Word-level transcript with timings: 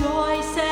rejoice 0.00 0.69